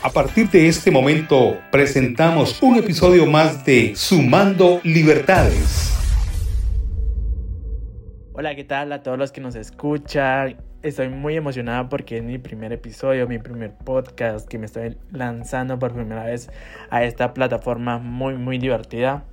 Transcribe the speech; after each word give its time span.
A 0.00 0.10
partir 0.10 0.48
de 0.50 0.68
este 0.68 0.92
momento 0.92 1.58
presentamos 1.72 2.62
un 2.62 2.76
episodio 2.76 3.26
más 3.26 3.64
de 3.64 3.96
Sumando 3.96 4.80
Libertades. 4.84 5.92
Hola, 8.32 8.54
¿qué 8.54 8.62
tal 8.62 8.92
a 8.92 9.02
todos 9.02 9.18
los 9.18 9.32
que 9.32 9.40
nos 9.40 9.56
escuchan? 9.56 10.56
Estoy 10.84 11.08
muy 11.08 11.34
emocionada 11.34 11.88
porque 11.88 12.18
es 12.18 12.22
mi 12.22 12.38
primer 12.38 12.72
episodio, 12.72 13.26
mi 13.26 13.40
primer 13.40 13.72
podcast 13.72 14.46
que 14.46 14.58
me 14.58 14.66
estoy 14.66 14.96
lanzando 15.10 15.80
por 15.80 15.92
primera 15.92 16.26
vez 16.26 16.48
a 16.90 17.02
esta 17.02 17.34
plataforma 17.34 17.98
muy, 17.98 18.34
muy 18.34 18.58
divertida. 18.58 19.24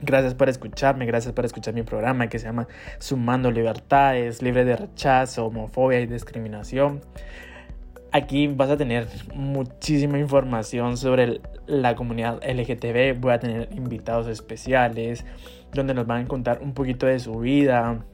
Gracias 0.00 0.34
por 0.34 0.48
escucharme, 0.48 1.06
gracias 1.06 1.32
por 1.32 1.44
escuchar 1.44 1.72
mi 1.72 1.84
programa 1.84 2.26
que 2.28 2.40
se 2.40 2.46
llama 2.46 2.66
Sumando 2.98 3.52
Libertades, 3.52 4.42
libre 4.42 4.64
de 4.64 4.74
rechazo, 4.74 5.46
homofobia 5.46 6.00
y 6.00 6.06
discriminación. 6.06 7.00
Aquí 8.14 8.46
vas 8.46 8.70
a 8.70 8.76
tener 8.76 9.08
muchísima 9.34 10.20
información 10.20 10.96
sobre 10.96 11.40
la 11.66 11.96
comunidad 11.96 12.40
LGTB. 12.44 13.20
Voy 13.20 13.32
a 13.32 13.40
tener 13.40 13.68
invitados 13.72 14.28
especiales 14.28 15.24
donde 15.72 15.94
nos 15.94 16.06
van 16.06 16.24
a 16.24 16.28
contar 16.28 16.60
un 16.62 16.74
poquito 16.74 17.06
de 17.06 17.18
su 17.18 17.40
vida, 17.40 18.04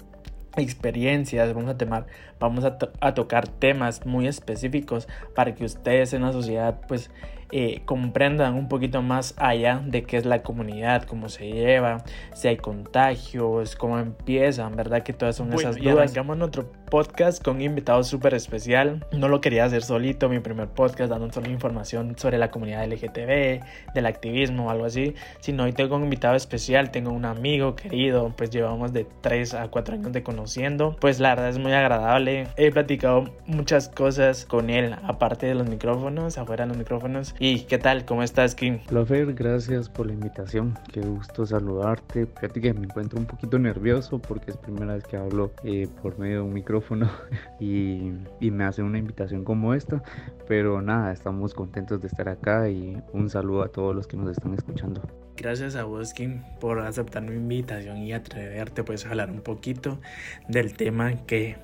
experiencias. 0.56 1.52
Vamos 1.52 1.68
a, 1.68 1.76
temar, 1.76 2.06
vamos 2.38 2.64
a, 2.64 2.78
a 3.02 3.12
tocar 3.12 3.46
temas 3.46 4.06
muy 4.06 4.26
específicos 4.26 5.06
para 5.34 5.54
que 5.54 5.66
ustedes 5.66 6.14
en 6.14 6.22
la 6.22 6.32
sociedad 6.32 6.80
pues 6.88 7.10
eh, 7.52 7.82
comprendan 7.84 8.54
un 8.54 8.68
poquito 8.68 9.02
más 9.02 9.34
allá 9.36 9.82
de 9.84 10.02
qué 10.02 10.16
es 10.16 10.24
la 10.24 10.42
comunidad, 10.42 11.04
cómo 11.04 11.28
se 11.28 11.50
lleva, 11.50 12.04
si 12.34 12.48
hay 12.48 12.56
contagios, 12.56 13.76
cómo 13.76 13.98
empiezan, 13.98 14.76
¿verdad? 14.76 15.02
Que 15.02 15.12
todas 15.12 15.36
son 15.36 15.52
esas 15.52 15.76
dudas. 15.76 15.96
arrancamos 15.96 16.36
nuestro 16.36 16.70
podcast 16.90 17.42
con 17.42 17.56
un 17.56 17.62
invitado 17.62 18.02
súper 18.02 18.34
especial. 18.34 19.06
No 19.12 19.28
lo 19.28 19.40
quería 19.40 19.64
hacer 19.64 19.82
solito, 19.82 20.28
mi 20.28 20.40
primer 20.40 20.68
podcast, 20.68 21.10
dando 21.10 21.32
solo 21.32 21.48
información 21.48 22.16
sobre 22.18 22.36
la 22.36 22.50
comunidad 22.50 22.86
LGTB, 22.86 23.60
del 23.94 24.06
activismo 24.06 24.66
o 24.66 24.70
algo 24.70 24.84
así, 24.84 25.14
sino 25.40 25.64
hoy 25.64 25.72
tengo 25.72 25.96
un 25.96 26.04
invitado 26.04 26.34
especial, 26.34 26.90
tengo 26.90 27.12
un 27.12 27.24
amigo 27.24 27.76
querido, 27.76 28.32
pues 28.36 28.50
llevamos 28.50 28.92
de 28.92 29.06
3 29.20 29.54
a 29.54 29.68
4 29.68 29.94
años 29.94 30.12
de 30.12 30.22
conociendo. 30.22 30.96
Pues 31.00 31.20
la 31.20 31.30
verdad 31.30 31.50
es 31.50 31.58
muy 31.58 31.72
agradable. 31.72 32.48
He 32.56 32.70
platicado 32.70 33.24
muchas 33.46 33.88
cosas 33.88 34.44
con 34.44 34.70
él, 34.70 34.94
aparte 35.04 35.46
de 35.46 35.54
los 35.54 35.68
micrófonos, 35.68 36.38
afuera 36.38 36.64
de 36.64 36.68
los 36.68 36.76
micrófonos. 36.76 37.34
¿Y 37.42 37.60
qué 37.60 37.78
tal? 37.78 38.04
¿Cómo 38.04 38.22
estás, 38.22 38.54
Kim? 38.54 38.80
Hola, 38.90 39.06
Fer, 39.06 39.32
gracias 39.32 39.88
por 39.88 40.06
la 40.06 40.12
invitación. 40.12 40.78
Qué 40.92 41.00
gusto 41.00 41.46
saludarte. 41.46 42.26
Fíjate 42.26 42.60
que 42.60 42.74
me 42.74 42.84
encuentro 42.84 43.18
un 43.18 43.24
poquito 43.24 43.58
nervioso 43.58 44.18
porque 44.18 44.50
es 44.50 44.58
primera 44.58 44.92
vez 44.92 45.04
que 45.04 45.16
hablo 45.16 45.50
eh, 45.64 45.88
por 46.02 46.18
medio 46.18 46.34
de 46.34 46.42
un 46.42 46.52
micrófono 46.52 47.10
y, 47.58 48.12
y 48.40 48.50
me 48.50 48.64
hacen 48.64 48.84
una 48.84 48.98
invitación 48.98 49.42
como 49.42 49.72
esta. 49.72 50.02
Pero 50.48 50.82
nada, 50.82 51.12
estamos 51.14 51.54
contentos 51.54 52.02
de 52.02 52.08
estar 52.08 52.28
acá 52.28 52.68
y 52.68 53.02
un 53.14 53.30
saludo 53.30 53.62
a 53.62 53.68
todos 53.68 53.96
los 53.96 54.06
que 54.06 54.18
nos 54.18 54.32
están 54.32 54.52
escuchando. 54.52 55.00
Gracias 55.38 55.76
a 55.76 55.84
vos, 55.84 56.12
Kim, 56.12 56.42
por 56.60 56.80
aceptar 56.80 57.22
mi 57.22 57.36
invitación 57.36 57.96
y 58.02 58.12
atreverte 58.12 58.84
pues 58.84 59.06
a 59.06 59.08
hablar 59.08 59.30
un 59.30 59.40
poquito 59.40 59.98
del 60.46 60.74
tema 60.74 61.14
que 61.24 61.56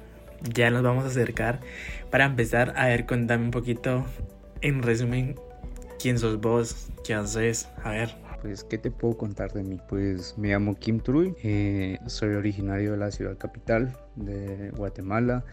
ya 0.55 0.71
nos 0.71 0.83
vamos 0.83 1.05
a 1.05 1.09
acercar. 1.09 1.61
Para 2.11 2.25
empezar, 2.25 2.73
a 2.77 2.87
ver, 2.87 3.05
contame 3.05 3.45
un 3.45 3.51
poquito, 3.51 4.07
en 4.63 4.83
resumen, 4.83 5.37
¿Quién 6.07 6.21
sos 6.21 6.41
vos? 6.41 6.87
¿Qué 7.03 7.15
haces? 7.15 7.69
A 7.83 7.91
ver. 7.91 8.15
Pues, 8.41 8.63
¿qué 8.63 8.79
te 8.79 8.93
puedo 8.93 9.17
contar 9.19 9.53
de 9.53 9.65
mí? 9.65 9.81
Pues 9.89 10.39
me 10.39 10.51
llamo 10.51 10.77
Kim 10.77 11.01
Truy, 11.01 11.35
eh, 11.43 11.99
soy 12.07 12.37
originario 12.37 12.93
de 12.93 12.97
la 12.97 13.11
ciudad 13.11 13.37
capital 13.37 13.93
de 14.15 14.71
Guatemala, 14.77 15.45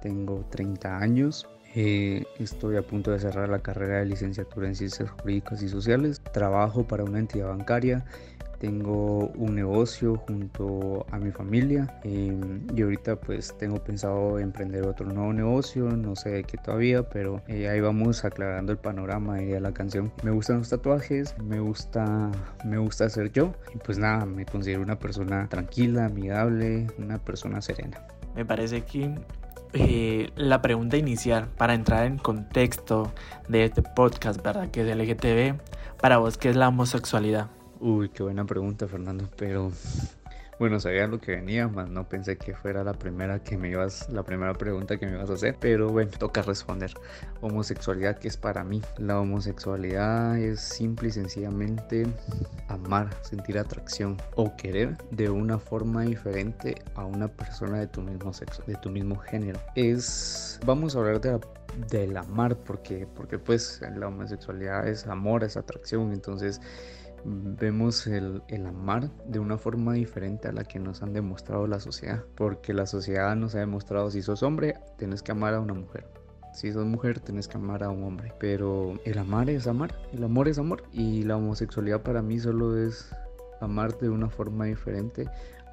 tengo 0.00 0.46
30 0.50 0.96
años, 0.96 1.46
eh, 1.74 2.24
estoy 2.38 2.76
a 2.76 2.82
punto 2.82 3.10
de 3.10 3.20
cerrar 3.20 3.50
la 3.50 3.58
carrera 3.58 3.98
de 3.98 4.06
licenciatura 4.06 4.66
en 4.66 4.76
Ciencias 4.76 5.10
Jurídicas 5.10 5.60
y 5.60 5.68
Sociales, 5.68 6.22
trabajo 6.32 6.86
para 6.86 7.04
una 7.04 7.18
entidad 7.18 7.48
bancaria 7.48 8.06
tengo 8.58 9.28
un 9.36 9.54
negocio 9.54 10.16
junto 10.16 11.06
a 11.10 11.18
mi 11.18 11.30
familia 11.30 11.98
em, 12.02 12.66
y 12.74 12.82
ahorita 12.82 13.16
pues 13.16 13.56
tengo 13.58 13.82
pensado 13.82 14.38
emprender 14.38 14.84
otro 14.84 15.06
nuevo 15.06 15.32
negocio, 15.32 15.84
no 15.90 16.16
sé 16.16 16.44
qué 16.44 16.58
todavía, 16.58 17.08
pero 17.08 17.42
eh, 17.48 17.68
ahí 17.68 17.80
vamos 17.80 18.24
aclarando 18.24 18.72
el 18.72 18.78
panorama 18.78 19.36
de 19.36 19.60
la 19.60 19.72
canción. 19.72 20.12
Me 20.22 20.30
gustan 20.30 20.58
los 20.58 20.68
tatuajes, 20.68 21.36
me 21.38 21.60
gusta, 21.60 22.30
me 22.64 22.78
gusta 22.78 23.08
ser 23.08 23.32
yo 23.32 23.52
y 23.74 23.78
pues 23.78 23.98
nada, 23.98 24.26
me 24.26 24.44
considero 24.44 24.82
una 24.82 24.98
persona 24.98 25.48
tranquila, 25.48 26.06
amigable, 26.06 26.86
una 26.98 27.18
persona 27.18 27.60
serena. 27.60 28.02
Me 28.34 28.44
parece 28.44 28.82
que 28.82 29.14
eh, 29.72 30.30
la 30.36 30.62
pregunta 30.62 30.96
inicial 30.96 31.48
para 31.56 31.74
entrar 31.74 32.06
en 32.06 32.18
contexto 32.18 33.12
de 33.48 33.64
este 33.64 33.82
podcast, 33.82 34.42
¿verdad? 34.42 34.70
Que 34.70 34.80
es 34.80 34.96
LGTB, 34.96 35.60
para 36.00 36.18
vos, 36.18 36.38
¿qué 36.38 36.50
es 36.50 36.56
la 36.56 36.68
homosexualidad? 36.68 37.48
Uy, 37.80 38.08
qué 38.08 38.24
buena 38.24 38.44
pregunta, 38.44 38.88
Fernando, 38.88 39.28
pero 39.36 39.70
bueno, 40.58 40.80
sabía 40.80 41.06
lo 41.06 41.20
que 41.20 41.36
venía, 41.36 41.68
más 41.68 41.88
no 41.88 42.08
pensé 42.08 42.36
que 42.36 42.52
fuera 42.52 42.82
la 42.82 42.92
primera 42.92 43.44
que 43.44 43.56
me 43.56 43.68
ibas, 43.70 44.08
la 44.08 44.24
primera 44.24 44.52
pregunta 44.54 44.98
que 44.98 45.06
me 45.06 45.12
ibas 45.12 45.30
a 45.30 45.34
hacer, 45.34 45.56
pero 45.60 45.88
bueno, 45.88 46.10
toca 46.18 46.42
responder. 46.42 46.92
Homosexualidad, 47.40 48.18
¿qué 48.18 48.26
es 48.26 48.36
para 48.36 48.64
mí? 48.64 48.82
La 48.96 49.20
homosexualidad 49.20 50.36
es 50.38 50.58
simple 50.58 51.10
y 51.10 51.12
sencillamente 51.12 52.04
amar, 52.66 53.10
sentir 53.22 53.56
atracción 53.56 54.16
o 54.34 54.56
querer 54.56 54.96
de 55.12 55.30
una 55.30 55.60
forma 55.60 56.02
diferente 56.02 56.74
a 56.96 57.04
una 57.04 57.28
persona 57.28 57.78
de 57.78 57.86
tu 57.86 58.02
mismo 58.02 58.32
sexo, 58.32 58.64
de 58.66 58.74
tu 58.74 58.90
mismo 58.90 59.16
género. 59.18 59.60
Es, 59.76 60.58
vamos 60.66 60.96
a 60.96 60.98
hablar 60.98 61.20
de 61.20 61.30
la 61.30 61.40
del 61.90 62.16
amar 62.16 62.56
porque 62.56 63.06
porque 63.14 63.38
pues 63.38 63.80
la 63.96 64.08
homosexualidad 64.08 64.88
es 64.88 65.06
amor, 65.06 65.44
es 65.44 65.56
atracción, 65.56 66.12
entonces 66.12 66.60
vemos 67.24 68.06
el, 68.06 68.42
amar 68.66 69.10
de 69.26 69.38
una 69.38 69.58
forma 69.58 69.94
diferente 69.94 70.48
a 70.48 70.52
la 70.52 70.64
que 70.64 70.78
nos 70.78 71.02
han 71.02 71.12
demostrado 71.12 71.66
la 71.66 71.80
sociedad. 71.80 72.24
Porque 72.34 72.72
la 72.72 72.86
sociedad 72.86 73.34
nos 73.36 73.54
ha 73.54 73.60
demostrado 73.60 74.10
si 74.10 74.22
sos 74.22 74.42
hombre, 74.42 74.74
tienes 74.96 75.22
que 75.22 75.32
amar 75.32 75.54
a 75.54 75.60
una 75.60 75.74
mujer. 75.74 76.06
Si 76.52 76.72
sos 76.72 76.86
mujer, 76.86 77.20
tienes 77.20 77.46
que 77.46 77.56
amar 77.56 77.82
a 77.82 77.90
un 77.90 78.02
hombre. 78.04 78.32
Pero 78.38 78.94
el 79.04 79.18
amar 79.18 79.50
es 79.50 79.66
amar, 79.66 79.94
el 80.12 80.24
amor 80.24 80.48
es 80.48 80.58
amor. 80.58 80.82
Y 80.92 81.22
la 81.24 81.36
homosexualidad 81.36 82.02
para 82.02 82.22
mí 82.22 82.38
solo 82.38 82.76
es 82.76 83.14
amar 83.60 83.98
de 83.98 84.08
una 84.08 84.30
forma 84.30 84.66
diferente 84.66 85.28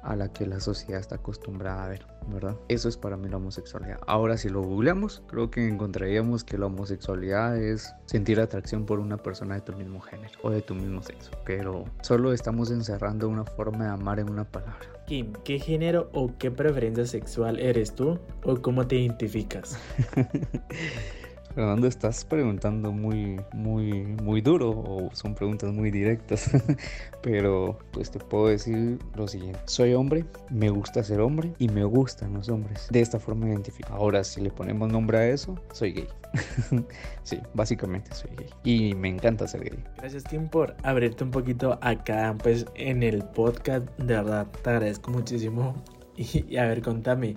a 0.06 0.16
la 0.16 0.32
que 0.32 0.46
la 0.46 0.60
sociedad 0.60 1.00
está 1.00 1.16
acostumbrada 1.16 1.84
a 1.84 1.88
ver, 1.88 2.06
¿verdad? 2.28 2.56
Eso 2.68 2.88
es 2.88 2.96
para 2.96 3.16
mí 3.16 3.28
la 3.28 3.38
homosexualidad. 3.38 3.98
Ahora 4.06 4.36
si 4.36 4.48
lo 4.48 4.62
googleamos, 4.62 5.22
creo 5.26 5.50
que 5.50 5.66
encontraríamos 5.66 6.44
que 6.44 6.56
la 6.58 6.66
homosexualidad 6.66 7.56
es 7.56 7.92
sentir 8.06 8.40
atracción 8.40 8.86
por 8.86 9.00
una 9.00 9.16
persona 9.16 9.56
de 9.56 9.62
tu 9.62 9.72
mismo 9.72 10.00
género 10.00 10.38
o 10.42 10.50
de 10.50 10.62
tu 10.62 10.74
mismo 10.74 11.02
sexo, 11.02 11.32
pero 11.44 11.84
solo 12.02 12.32
estamos 12.32 12.70
encerrando 12.70 13.28
una 13.28 13.44
forma 13.44 13.84
de 13.86 13.90
amar 13.90 14.20
en 14.20 14.30
una 14.30 14.44
palabra. 14.44 14.78
Kim, 15.06 15.32
¿qué 15.44 15.58
género 15.58 16.08
o 16.12 16.32
qué 16.38 16.50
preferencia 16.50 17.06
sexual 17.06 17.58
eres 17.58 17.94
tú 17.94 18.18
o 18.44 18.62
cómo 18.62 18.86
te 18.86 18.96
identificas? 18.96 19.78
Fernando, 21.56 21.86
estás 21.86 22.22
preguntando 22.22 22.92
muy, 22.92 23.40
muy, 23.54 24.04
muy 24.22 24.42
duro 24.42 24.72
o 24.72 25.08
son 25.14 25.34
preguntas 25.34 25.72
muy 25.72 25.90
directas, 25.90 26.50
pero 27.22 27.78
pues 27.92 28.10
te 28.10 28.18
puedo 28.18 28.48
decir 28.48 28.98
lo 29.14 29.26
siguiente. 29.26 29.58
Soy 29.64 29.94
hombre, 29.94 30.26
me 30.50 30.68
gusta 30.68 31.02
ser 31.02 31.20
hombre 31.20 31.54
y 31.58 31.70
me 31.70 31.82
gustan 31.84 32.34
los 32.34 32.50
hombres. 32.50 32.88
De 32.90 33.00
esta 33.00 33.18
forma 33.18 33.48
identifico. 33.48 33.90
Ahora, 33.94 34.22
si 34.22 34.42
le 34.42 34.50
ponemos 34.50 34.92
nombre 34.92 35.16
a 35.16 35.28
eso, 35.28 35.58
soy 35.72 35.92
gay. 35.92 36.08
sí, 37.22 37.40
básicamente 37.54 38.14
soy 38.14 38.32
gay 38.36 38.50
y 38.62 38.94
me 38.94 39.08
encanta 39.08 39.48
ser 39.48 39.62
gay. 39.62 39.82
Gracias, 39.96 40.24
Tim, 40.24 40.48
por 40.48 40.76
abrirte 40.82 41.24
un 41.24 41.30
poquito 41.30 41.78
acá, 41.80 42.36
pues 42.42 42.66
en 42.74 43.02
el 43.02 43.24
podcast. 43.24 43.86
De 43.96 44.12
verdad, 44.12 44.46
te 44.62 44.68
agradezco 44.68 45.10
muchísimo. 45.10 45.74
Y 46.18 46.56
a 46.56 46.66
ver, 46.66 46.82
contame. 46.82 47.36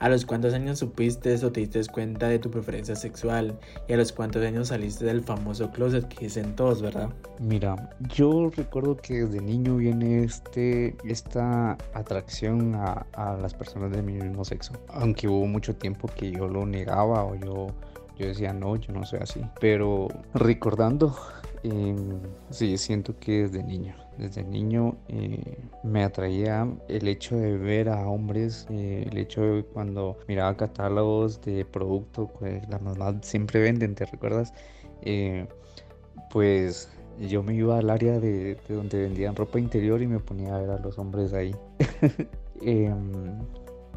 ¿A 0.00 0.08
los 0.08 0.24
cuántos 0.24 0.54
años 0.54 0.78
supiste 0.78 1.34
o 1.44 1.50
te 1.50 1.60
diste 1.60 1.84
cuenta 1.92 2.28
de 2.28 2.38
tu 2.38 2.52
preferencia 2.52 2.94
sexual? 2.94 3.58
¿Y 3.88 3.94
a 3.94 3.96
los 3.96 4.12
cuántos 4.12 4.44
años 4.44 4.68
saliste 4.68 5.04
del 5.04 5.22
famoso 5.22 5.72
closet 5.72 6.06
que 6.06 6.26
dicen 6.26 6.54
todos, 6.54 6.80
verdad? 6.80 7.10
Mira, 7.40 7.90
yo 8.14 8.48
recuerdo 8.54 8.96
que 8.96 9.24
desde 9.24 9.40
niño 9.40 9.76
viene 9.76 10.22
este, 10.22 10.96
esta 11.04 11.72
atracción 11.94 12.76
a, 12.76 13.06
a 13.14 13.36
las 13.38 13.54
personas 13.54 13.90
de 13.90 14.02
mi 14.02 14.12
mismo 14.12 14.44
sexo. 14.44 14.72
Aunque 14.88 15.26
hubo 15.26 15.46
mucho 15.46 15.74
tiempo 15.74 16.08
que 16.08 16.30
yo 16.30 16.46
lo 16.46 16.64
negaba 16.64 17.24
o 17.24 17.34
yo, 17.34 17.66
yo 18.16 18.26
decía, 18.26 18.52
no, 18.52 18.76
yo 18.76 18.92
no 18.92 19.04
soy 19.04 19.18
así. 19.20 19.40
Pero 19.60 20.06
recordando, 20.32 21.16
eh, 21.62 21.96
sí, 22.50 22.76
siento 22.78 23.18
que 23.18 23.42
desde 23.42 23.62
niño 23.62 23.94
desde 24.18 24.42
niño 24.44 24.96
eh, 25.08 25.58
me 25.84 26.02
atraía 26.02 26.68
el 26.88 27.08
hecho 27.08 27.36
de 27.36 27.56
ver 27.56 27.88
a 27.88 28.06
hombres, 28.06 28.66
eh, 28.68 29.06
el 29.10 29.16
hecho 29.16 29.42
de 29.42 29.62
cuando 29.62 30.18
miraba 30.26 30.56
catálogos 30.56 31.40
de 31.42 31.64
productos, 31.64 32.28
pues 32.38 32.68
las 32.68 32.82
mamás 32.82 33.16
siempre 33.22 33.60
venden, 33.60 33.94
¿te 33.94 34.04
recuerdas? 34.04 34.52
Eh, 35.02 35.46
pues 36.30 36.90
yo 37.20 37.42
me 37.42 37.54
iba 37.54 37.78
al 37.78 37.90
área 37.90 38.18
de, 38.18 38.58
donde 38.68 39.02
vendían 39.02 39.36
ropa 39.36 39.58
interior 39.58 40.02
y 40.02 40.08
me 40.08 40.18
ponía 40.18 40.56
a 40.56 40.60
ver 40.60 40.70
a 40.70 40.78
los 40.78 40.98
hombres 40.98 41.32
ahí. 41.32 41.54
Em, 42.60 43.38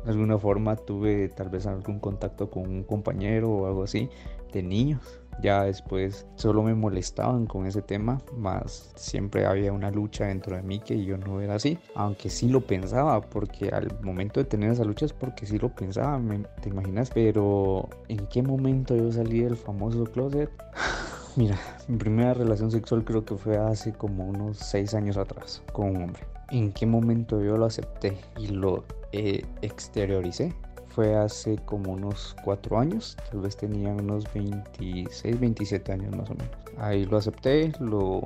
de 0.05 0.11
alguna 0.11 0.37
forma 0.37 0.75
tuve 0.75 1.29
tal 1.29 1.49
vez 1.49 1.65
algún 1.65 1.99
contacto 1.99 2.51
con 2.51 2.69
un 2.69 2.83
compañero 2.83 3.49
o 3.49 3.65
algo 3.65 3.81
así 3.81 4.07
de 4.53 4.61
niños 4.61 5.20
Ya 5.41 5.63
después 5.63 6.27
solo 6.35 6.61
me 6.61 6.75
molestaban 6.75 7.47
con 7.47 7.65
ese 7.65 7.81
tema, 7.81 8.21
más 8.37 8.91
siempre 8.95 9.45
había 9.45 9.73
una 9.73 9.89
lucha 9.89 10.25
dentro 10.25 10.55
de 10.55 10.61
mí 10.61 10.79
que 10.79 11.03
yo 11.03 11.17
no 11.17 11.41
era 11.41 11.55
así, 11.55 11.79
aunque 11.95 12.29
sí 12.29 12.47
lo 12.47 12.61
pensaba, 12.61 13.21
porque 13.21 13.69
al 13.69 13.87
momento 14.03 14.39
de 14.39 14.45
tener 14.45 14.71
esa 14.71 14.83
lucha 14.83 15.05
es 15.05 15.13
porque 15.13 15.45
sí 15.45 15.57
lo 15.57 15.69
pensaba, 15.69 16.21
¿te 16.61 16.69
imaginas? 16.69 17.09
Pero 17.11 17.89
¿en 18.07 18.27
qué 18.27 18.43
momento 18.43 18.95
yo 18.95 19.11
salí 19.11 19.41
del 19.41 19.57
famoso 19.57 20.03
closet? 20.05 20.49
Mira, 21.35 21.57
mi 21.87 21.97
primera 21.97 22.33
relación 22.33 22.69
sexual 22.71 23.03
creo 23.03 23.23
que 23.23 23.35
fue 23.35 23.57
hace 23.57 23.93
como 23.93 24.25
unos 24.25 24.57
6 24.57 24.93
años 24.93 25.17
atrás 25.17 25.63
con 25.71 25.95
un 25.95 26.03
hombre. 26.03 26.23
¿En 26.49 26.73
qué 26.73 26.85
momento 26.85 27.41
yo 27.41 27.55
lo 27.55 27.65
acepté 27.65 28.17
y 28.37 28.47
lo 28.47 28.83
eh, 29.13 29.45
exterioricé? 29.61 30.53
Fue 30.93 31.15
hace 31.15 31.57
como 31.65 31.93
unos 31.93 32.35
cuatro 32.43 32.79
años, 32.79 33.17
tal 33.29 33.41
vez 33.41 33.55
tenía 33.57 33.89
unos 33.89 34.25
26, 34.33 35.39
27 35.39 35.91
años 35.91 36.15
más 36.15 36.29
o 36.29 36.35
menos. 36.35 36.51
Ahí 36.77 37.05
lo 37.05 37.17
acepté, 37.17 37.71
lo, 37.79 38.21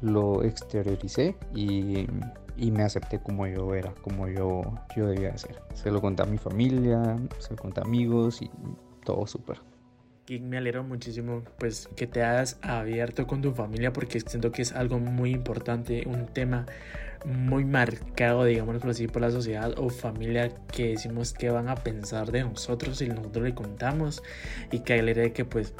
lo 0.00 0.42
exterioricé 0.42 1.36
y, 1.54 2.06
y, 2.56 2.70
me 2.70 2.82
acepté 2.82 3.20
como 3.20 3.46
yo 3.46 3.74
era, 3.74 3.92
como 4.02 4.28
yo, 4.28 4.62
yo 4.96 5.06
debía 5.06 5.36
ser. 5.38 5.60
Se 5.74 5.90
lo 5.90 6.00
conté 6.00 6.22
a 6.22 6.26
mi 6.26 6.38
familia, 6.38 7.16
se 7.38 7.50
lo 7.54 7.56
conté 7.56 7.80
a 7.80 7.84
amigos 7.84 8.42
y 8.42 8.50
todo 9.04 9.26
súper. 9.26 9.58
Me 10.28 10.58
alegro 10.58 10.84
muchísimo 10.84 11.42
pues 11.58 11.88
que 11.96 12.06
te 12.06 12.22
hayas 12.22 12.58
abierto 12.60 13.26
con 13.26 13.40
tu 13.40 13.52
familia 13.52 13.94
porque 13.94 14.20
siento 14.20 14.52
que 14.52 14.60
es 14.60 14.72
algo 14.72 14.98
muy 14.98 15.30
importante, 15.30 16.02
un 16.06 16.26
tema 16.26 16.66
muy 17.24 17.64
marcado, 17.64 18.44
digamos 18.44 18.84
así, 18.84 19.08
por 19.08 19.22
la 19.22 19.30
sociedad 19.30 19.74
o 19.78 19.88
familia 19.90 20.50
que 20.72 20.90
decimos 20.90 21.32
que 21.32 21.50
van 21.50 21.68
a 21.68 21.74
pensar 21.76 22.30
de 22.30 22.44
nosotros 22.44 23.00
y 23.02 23.08
nosotros 23.08 23.44
le 23.44 23.54
contamos 23.54 24.22
y 24.70 24.80
que 24.80 25.02
de 25.02 25.32
que 25.32 25.44
pues 25.44 25.74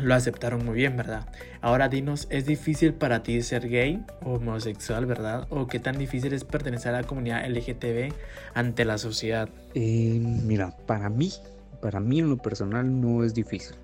lo 0.00 0.14
aceptaron 0.14 0.64
muy 0.64 0.74
bien, 0.74 0.96
¿verdad? 0.96 1.26
Ahora 1.60 1.88
dinos, 1.88 2.26
¿es 2.30 2.46
difícil 2.46 2.94
para 2.94 3.22
ti 3.22 3.40
ser 3.42 3.68
gay 3.68 4.04
o 4.22 4.34
homosexual, 4.34 5.06
verdad? 5.06 5.46
¿O 5.50 5.66
qué 5.66 5.78
tan 5.78 5.98
difícil 5.98 6.32
es 6.32 6.44
pertenecer 6.44 6.94
a 6.94 7.00
la 7.00 7.06
comunidad 7.06 7.48
LGTB 7.48 8.12
ante 8.54 8.84
la 8.84 8.98
sociedad? 8.98 9.48
Eh, 9.74 10.20
mira, 10.20 10.76
para 10.86 11.08
mí, 11.08 11.32
para 11.80 12.00
mí 12.00 12.18
en 12.18 12.30
lo 12.30 12.36
personal 12.36 13.00
no 13.00 13.24
es 13.24 13.34
difícil, 13.34 13.76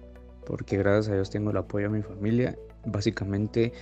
porque 0.47 0.77
gracias 0.77 1.09
a 1.09 1.15
Dios 1.15 1.31
tengo 1.31 1.51
el 1.51 1.57
apoyo 1.57 1.91
de 1.91 1.97
mi 1.97 2.03
familia. 2.03 2.57
Básicamente, 2.85 3.73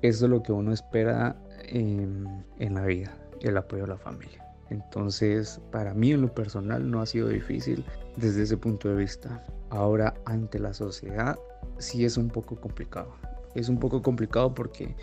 eso 0.00 0.24
es 0.24 0.30
lo 0.30 0.42
que 0.42 0.52
uno 0.52 0.72
espera 0.72 1.36
en, 1.72 2.74
la 2.74 2.84
vida, 2.86 3.16
el 3.40 3.56
apoyo 3.56 3.84
a 3.84 3.88
la 3.88 3.96
familia. 3.96 4.44
Entonces, 4.70 5.60
para 5.70 5.92
mí 5.94 6.12
en 6.12 6.22
lo 6.22 6.34
personal 6.34 6.90
no 6.90 7.00
ha 7.02 7.06
sido 7.06 7.28
difícil 7.28 7.84
desde 8.16 8.42
ese 8.42 8.56
punto 8.56 8.88
de 8.88 8.96
vista. 8.96 9.44
Ahora, 9.70 10.14
ante 10.24 10.58
la 10.58 10.72
sociedad, 10.72 11.38
sí 11.78 12.04
es 12.04 12.16
un 12.16 12.28
poco 12.28 12.56
complicado. 12.56 13.14
Es 13.54 13.68
un 13.68 13.78
poco 13.78 14.02
complicado 14.02 14.54
porque 14.54 14.94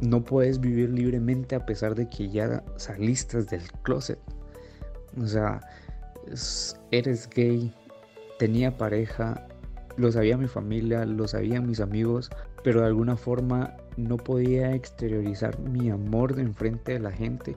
no 0.00 0.24
puedes 0.24 0.60
vivir 0.60 0.90
libremente 0.90 1.54
a 1.54 1.66
pesar 1.66 1.94
de 1.94 2.08
que 2.08 2.30
ya 2.30 2.62
saliste 2.76 3.42
del 3.42 3.62
closet. 3.82 4.18
O 5.20 5.26
sea, 5.26 5.60
eres 6.90 7.28
gay, 7.28 7.74
tenía 8.38 8.76
pareja, 8.78 9.46
lo 9.96 10.10
sabía 10.10 10.36
mi 10.38 10.46
familia, 10.46 11.04
lo 11.04 11.28
sabían 11.28 11.66
mis 11.66 11.80
amigos, 11.80 12.30
pero 12.62 12.80
de 12.80 12.86
alguna 12.86 13.16
forma 13.16 13.76
no 13.96 14.16
podía 14.16 14.74
exteriorizar 14.74 15.58
mi 15.58 15.90
amor 15.90 16.34
de 16.34 16.42
enfrente 16.42 16.92
de 16.92 17.00
la 17.00 17.12
gente 17.12 17.56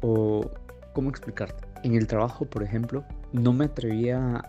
o 0.00 0.50
cómo 0.92 1.10
explicarte. 1.10 1.66
En 1.84 1.94
el 1.94 2.06
trabajo, 2.06 2.44
por 2.44 2.62
ejemplo, 2.62 3.04
no 3.32 3.52
me 3.52 3.66
atrevía 3.66 4.42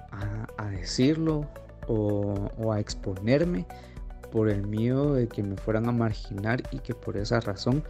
a, 0.57 0.69
decirlo 0.71 1.47
o, 1.87 2.49
o, 2.57 2.71
a 2.71 2.79
exponerme 2.79 3.65
por 4.31 4.49
el 4.49 4.65
miedo 4.65 5.13
de 5.13 5.27
que 5.27 5.43
me 5.43 5.55
fueran 5.57 5.87
a 5.87 5.91
marginar 5.91 6.63
y 6.71 6.79
que 6.79 6.93
por 6.93 7.17
esa 7.17 7.39
razón 7.39 7.83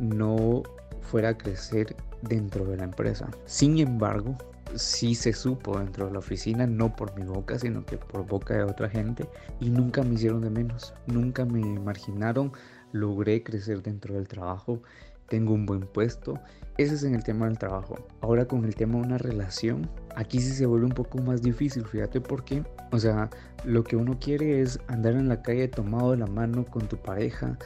no 0.00 0.62
fuera 1.00 1.30
a 1.30 1.38
crecer 1.38 1.96
dentro 2.22 2.64
de 2.64 2.76
la 2.76 2.84
empresa. 2.84 3.28
Sin 3.46 3.78
embargo, 3.78 4.36
sí 4.74 5.14
se 5.14 5.32
supo 5.32 5.78
dentro 5.78 6.06
de 6.06 6.12
la 6.12 6.18
oficina, 6.18 6.66
no 6.66 6.94
por 6.94 7.14
mi 7.18 7.24
boca, 7.24 7.58
sino 7.58 7.84
que 7.84 7.96
por 7.96 8.26
boca 8.26 8.54
de 8.54 8.62
otra 8.62 8.88
gente, 8.88 9.28
y 9.60 9.70
nunca 9.70 10.02
me 10.02 10.14
hicieron 10.14 10.42
de 10.42 10.50
menos, 10.50 10.94
nunca 11.06 11.44
me 11.44 11.62
marginaron, 11.80 12.52
logré 12.92 13.42
crecer 13.42 13.82
dentro 13.82 14.14
del 14.14 14.28
trabajo, 14.28 14.82
tengo 15.28 15.52
un 15.52 15.66
buen 15.66 15.80
puesto. 15.80 16.40
Ese 16.78 16.94
es 16.94 17.02
en 17.02 17.14
el 17.14 17.22
tema 17.22 17.46
del 17.46 17.58
trabajo. 17.58 17.96
Ahora 18.20 18.46
con 18.46 18.64
el 18.64 18.74
tema 18.74 18.98
de 18.98 19.06
una 19.06 19.18
relación, 19.18 19.88
aquí 20.16 20.40
sí 20.40 20.52
se 20.52 20.66
vuelve 20.66 20.86
un 20.86 20.92
poco 20.92 21.18
más 21.18 21.42
difícil, 21.42 21.84
fíjate 21.84 22.20
por 22.20 22.44
qué. 22.44 22.64
O 22.92 22.98
sea, 22.98 23.28
lo 23.64 23.84
que 23.84 23.96
uno 23.96 24.18
quiere 24.18 24.62
es 24.62 24.78
andar 24.88 25.14
en 25.14 25.28
la 25.28 25.42
calle 25.42 25.68
tomado 25.68 26.12
de 26.12 26.18
la 26.18 26.26
mano 26.26 26.64
con 26.64 26.88
tu 26.88 26.96
pareja 26.96 27.58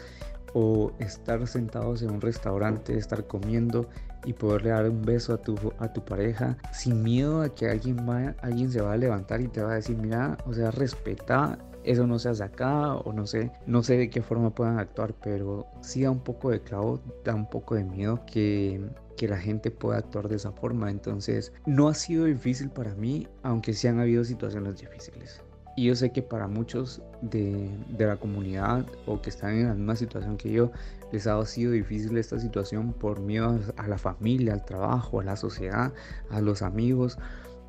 o 0.55 0.93
estar 0.99 1.47
sentados 1.47 2.03
en 2.03 2.11
un 2.11 2.21
restaurante, 2.21 2.97
estar 2.97 3.27
comiendo 3.27 3.89
y 4.25 4.33
poderle 4.33 4.71
dar 4.71 4.89
un 4.89 5.03
beso 5.03 5.35
a 5.35 5.39
tu, 5.39 5.57
a 5.79 5.93
tu 5.93 6.05
pareja 6.05 6.57
sin 6.73 7.03
miedo 7.03 7.43
a 7.43 7.55
que 7.55 7.69
alguien, 7.69 7.97
va, 8.09 8.35
alguien 8.43 8.71
se 8.71 8.81
va 8.81 8.93
a 8.93 8.97
levantar 8.97 9.41
y 9.41 9.49
te 9.49 9.63
va 9.63 9.73
a 9.73 9.75
decir, 9.77 9.97
mira, 9.97 10.39
o 10.47 10.53
sea, 10.53 10.71
respeta, 10.71 11.59
eso 11.85 12.07
no 12.07 12.19
se 12.19 12.29
hace 12.29 12.45
acá 12.45 12.95
o 12.95 13.13
no 13.13 13.27
sé, 13.27 13.51
no 13.67 13.83
sé 13.83 13.97
de 13.97 14.11
qué 14.11 14.23
forma 14.23 14.55
puedan 14.55 14.79
actuar, 14.79 15.15
pero 15.23 15.67
sí 15.81 16.03
da 16.03 16.11
un 16.11 16.21
poco 16.21 16.51
de 16.51 16.61
clavo, 16.61 17.01
da 17.25 17.35
un 17.35 17.49
poco 17.49 17.75
de 17.75 17.85
miedo 17.85 18.25
que, 18.27 18.81
que 19.17 19.29
la 19.29 19.39
gente 19.39 19.71
pueda 19.71 19.99
actuar 19.99 20.29
de 20.29 20.37
esa 20.37 20.53
forma. 20.53 20.91
Entonces, 20.91 21.53
no 21.67 21.89
ha 21.89 21.95
sido 21.95 22.27
difícil 22.27 22.71
para 22.71 22.95
mí, 22.95 23.27
aunque 23.43 23.73
sí 23.73 23.89
han 23.89 23.99
habido 23.99 24.25
situaciones 24.25 24.79
difíciles. 24.79 25.43
Y 25.77 25.87
yo 25.87 25.95
sé 25.95 26.13
que 26.13 26.23
para 26.23 26.49
muchos 26.49 27.01
de, 27.23 27.71
de, 27.89 28.07
la 28.07 28.17
comunidad 28.17 28.85
o 29.07 29.23
que 29.23 29.31
están 29.31 29.55
en 29.55 29.69
la 29.69 29.75
misma 29.75 29.97
situación 29.97 30.37
que 30.37 30.53
yo, 30.53 30.71
les 31.13 31.27
ha 31.27 31.45
sido 31.47 31.73
difícil 31.73 32.17
esta 32.19 32.39
situación 32.39 32.93
por 32.93 33.21
miedo 33.21 33.59
a 33.77 33.89
la 33.89 33.99
familia, 33.99 34.53
al 34.53 34.65
trabajo, 34.65 35.21
a 35.21 35.25
la 35.25 35.37
sociedad, 35.37 35.93
a 36.31 36.41
los 36.41 36.63
amigos. 36.63 37.19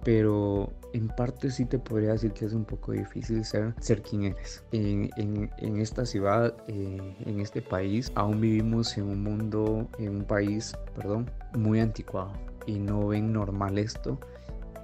Pero 0.03 0.73
en 0.91 1.07
parte 1.07 1.50
sí 1.50 1.63
te 1.63 1.79
podría 1.79 2.11
decir 2.11 2.33
que 2.33 2.44
es 2.44 2.51
un 2.51 2.65
poco 2.65 2.91
difícil 2.91 3.45
ser, 3.45 3.73
ser 3.79 4.01
quien 4.01 4.23
eres. 4.25 4.61
En, 4.73 5.09
en, 5.15 5.49
en 5.59 5.79
esta 5.79 6.06
ciudad, 6.06 6.53
eh, 6.67 7.15
en 7.25 7.39
este 7.39 7.61
país, 7.61 8.11
aún 8.15 8.41
vivimos 8.41 8.97
en 8.97 9.06
un 9.06 9.23
mundo, 9.23 9.88
en 9.99 10.17
un 10.17 10.23
país, 10.25 10.73
perdón, 10.94 11.31
muy 11.57 11.79
anticuado. 11.79 12.33
Y 12.65 12.79
no 12.79 13.07
ven 13.07 13.31
normal 13.31 13.77
esto 13.77 14.19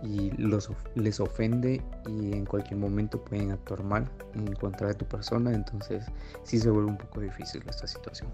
y 0.04 0.32
los, 0.38 0.72
les 0.96 1.20
ofende 1.20 1.82
y 2.08 2.34
en 2.34 2.46
cualquier 2.46 2.80
momento 2.80 3.24
pueden 3.24 3.52
actuar 3.52 3.84
mal 3.84 4.10
en 4.34 4.54
contra 4.54 4.88
de 4.88 4.94
tu 4.94 5.06
persona, 5.06 5.52
entonces 5.54 6.06
sí 6.44 6.60
se 6.60 6.70
vuelve 6.70 6.92
un 6.92 6.98
poco 6.98 7.22
difícil 7.22 7.64
esta 7.68 7.88
situación. 7.88 8.30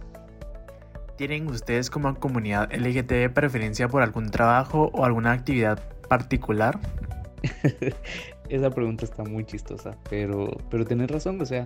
¿Tienen 1.17 1.47
ustedes 1.47 1.89
como 1.89 2.13
comunidad 2.15 2.69
LGTB 2.73 3.33
preferencia 3.33 3.87
por 3.87 4.01
algún 4.01 4.31
trabajo 4.31 4.91
o 4.93 5.05
alguna 5.05 5.31
actividad 5.31 5.79
particular? 6.09 6.79
Esa 8.49 8.69
pregunta 8.69 9.05
está 9.05 9.23
muy 9.23 9.45
chistosa, 9.45 9.97
pero, 10.09 10.57
pero 10.69 10.85
tenés 10.85 11.09
razón, 11.09 11.41
o 11.41 11.45
sea, 11.45 11.65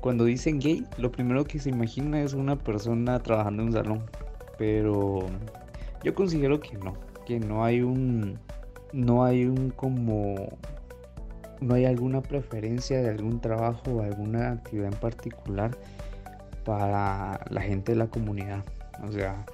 cuando 0.00 0.24
dicen 0.24 0.58
gay, 0.58 0.84
lo 0.96 1.12
primero 1.12 1.44
que 1.44 1.58
se 1.58 1.68
imagina 1.68 2.22
es 2.22 2.32
una 2.32 2.56
persona 2.56 3.18
trabajando 3.20 3.62
en 3.62 3.68
un 3.68 3.74
salón, 3.74 4.02
pero 4.58 5.26
yo 6.02 6.14
considero 6.14 6.58
que 6.58 6.76
no, 6.78 6.94
que 7.26 7.38
no 7.38 7.64
hay 7.64 7.82
un, 7.82 8.38
no 8.92 9.24
hay 9.24 9.44
un 9.44 9.70
como 9.70 10.58
no 11.60 11.74
hay 11.74 11.84
alguna 11.84 12.22
preferencia 12.22 13.00
de 13.02 13.10
algún 13.10 13.40
trabajo 13.40 13.82
o 13.90 14.02
alguna 14.02 14.52
actividad 14.52 14.92
en 14.92 14.98
particular 14.98 15.76
para 16.64 17.40
la 17.50 17.60
gente 17.60 17.92
de 17.92 17.98
la 17.98 18.06
comunidad. 18.06 18.64
O 19.06 19.12
sea, 19.12 19.44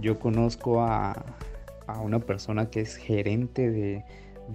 yo 0.00 0.18
conozco 0.18 0.82
a, 0.82 1.24
una 2.02 2.18
persona 2.18 2.68
que 2.68 2.80
es 2.80 2.96
gerente 2.96 3.70
de, 3.70 4.04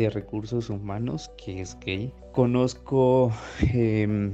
recursos 0.09 0.69
humanos 0.69 1.31
que 1.37 1.61
es 1.61 1.77
gay. 1.79 2.13
Conozco 2.31 3.31
em, 3.73 4.33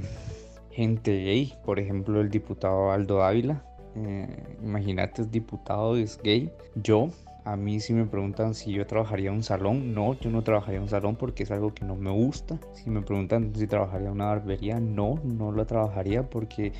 gente 0.70 1.10
gay, 1.24 1.54
por 1.64 1.78
ejemplo 1.78 2.20
el 2.20 2.30
diputado 2.30 2.90
Aldo 2.90 3.22
Ávila. 3.22 3.64
Eh, 3.96 4.56
imagínate, 4.62 5.22
es 5.22 5.30
diputado, 5.30 5.96
es 5.96 6.18
gay. 6.22 6.52
Yo, 6.76 7.10
a 7.44 7.56
mí 7.56 7.80
si 7.80 7.94
me 7.94 8.04
preguntan 8.04 8.54
si 8.54 8.72
yo 8.72 8.86
trabajaría 8.86 9.30
en 9.30 9.36
un 9.36 9.42
salón, 9.42 9.94
no, 9.94 10.18
yo 10.20 10.30
no 10.30 10.42
trabajaría 10.42 10.76
en 10.76 10.82
un 10.84 10.88
salón 10.88 11.16
porque 11.16 11.44
es 11.44 11.50
algo 11.50 11.72
que 11.72 11.84
no 11.84 11.96
me 11.96 12.10
gusta. 12.10 12.58
Si 12.74 12.90
me 12.90 13.02
preguntan 13.02 13.52
si 13.54 13.66
trabajaría 13.66 14.08
en 14.08 14.14
una 14.14 14.26
barbería, 14.26 14.80
no, 14.80 15.20
no 15.24 15.52
lo 15.52 15.66
trabajaría 15.66 16.28
porque 16.28 16.72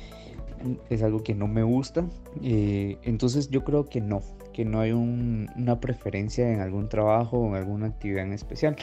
es 0.89 1.03
algo 1.03 1.23
que 1.23 1.33
no 1.33 1.47
me 1.47 1.63
gusta. 1.63 2.05
Eh, 2.43 2.97
entonces 3.03 3.49
yo 3.49 3.63
creo 3.63 3.85
que 3.85 4.01
no, 4.01 4.21
que 4.53 4.65
no 4.65 4.79
hay 4.79 4.91
una 4.91 5.79
preferencia 5.79 6.51
en 6.51 6.59
algún 6.59 6.89
trabajo 6.89 7.39
o 7.39 7.47
en 7.47 7.55
alguna 7.55 7.87
actividad 7.87 8.25
en 8.25 8.33
especial. 8.33 8.75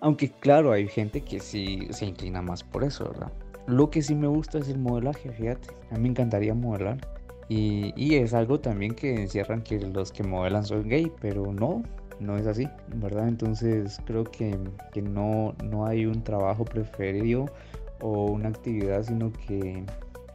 Aunque 0.00 0.30
claro, 0.30 0.72
hay 0.72 0.88
gente 0.88 1.22
que 1.22 1.40
sí 1.40 1.88
se 1.90 2.06
inclina 2.06 2.42
más 2.42 2.62
por 2.62 2.84
eso, 2.84 3.08
¿verdad? 3.08 3.32
Lo 3.66 3.90
que 3.90 4.02
sí 4.02 4.14
me 4.14 4.28
gusta 4.28 4.58
es 4.58 4.68
el 4.68 4.78
modelaje, 4.78 5.30
fíjate. 5.32 5.70
A 5.90 5.94
mí 5.94 6.02
me 6.02 6.08
encantaría 6.10 6.54
modelar. 6.54 7.15
Y, 7.48 8.14
es 8.14 8.34
algo 8.34 8.58
también 8.58 8.94
que 8.94 9.14
encierran 9.14 9.62
que 9.62 9.78
los 9.78 10.10
que 10.10 10.24
modelan 10.24 10.64
son 10.64 10.88
gay, 10.88 11.12
pero 11.20 11.52
no, 11.52 11.82
no 12.18 12.36
es 12.36 12.46
así, 12.46 12.68
¿verdad? 12.96 13.28
Entonces 13.28 14.00
creo 14.04 14.24
que, 14.24 14.58
no, 15.00 15.54
no 15.64 15.86
hay 15.86 16.06
un 16.06 16.22
trabajo 16.24 16.64
preferido 16.64 17.46
o 18.00 18.26
una 18.26 18.48
actividad, 18.48 19.04
sino 19.04 19.32
que 19.32 19.84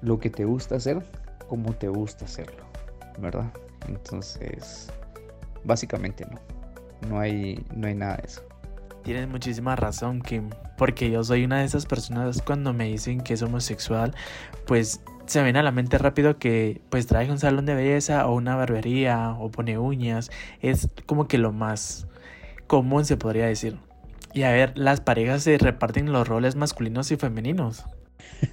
lo 0.01 0.19
que 0.19 0.29
te 0.29 0.45
gusta 0.45 0.75
hacer, 0.75 1.03
como 1.49 1.73
te 1.73 1.89
gusta 1.89 2.25
hacerlo, 2.25 2.63
¿verdad? 3.19 3.51
Entonces, 3.87 4.89
básicamente 5.63 6.25
no. 6.25 6.39
No 7.09 7.19
hay, 7.19 7.65
no 7.75 7.87
hay 7.87 7.95
nada 7.95 8.17
de 8.17 8.27
eso. 8.27 8.43
Tienes 9.03 9.27
muchísima 9.27 9.75
razón, 9.75 10.21
Kim, 10.21 10.51
porque 10.77 11.09
yo 11.09 11.23
soy 11.23 11.43
una 11.43 11.59
de 11.59 11.65
esas 11.65 11.87
personas 11.87 12.41
cuando 12.43 12.71
me 12.73 12.85
dicen 12.85 13.21
que 13.21 13.33
es 13.33 13.41
homosexual, 13.41 14.13
pues 14.67 15.01
se 15.25 15.41
ven 15.41 15.57
a 15.57 15.63
la 15.63 15.71
mente 15.71 15.97
rápido 15.97 16.37
que 16.37 16.81
pues 16.89 17.07
trae 17.07 17.31
un 17.31 17.39
salón 17.39 17.65
de 17.65 17.75
belleza 17.75 18.27
o 18.27 18.35
una 18.35 18.55
barbería 18.55 19.35
o 19.39 19.49
pone 19.51 19.77
uñas, 19.77 20.31
es 20.61 20.89
como 21.05 21.27
que 21.27 21.37
lo 21.37 21.51
más 21.51 22.07
común 22.67 23.05
se 23.05 23.17
podría 23.17 23.45
decir. 23.47 23.77
Y 24.33 24.43
a 24.43 24.51
ver, 24.51 24.77
las 24.77 25.01
parejas 25.01 25.43
se 25.43 25.57
reparten 25.57 26.11
los 26.11 26.27
roles 26.27 26.55
masculinos 26.55 27.11
y 27.11 27.17
femeninos. 27.17 27.85